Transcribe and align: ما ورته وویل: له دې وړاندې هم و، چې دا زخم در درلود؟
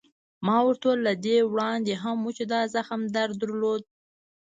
ما 0.45 0.57
ورته 0.65 0.85
وویل: 0.87 1.03
له 1.07 1.13
دې 1.25 1.37
وړاندې 1.51 1.93
هم 2.03 2.17
و، 2.25 2.29
چې 2.37 2.43
دا 2.53 2.61
زخم 2.75 3.01
در 3.15 3.29
درلود؟ 3.41 3.81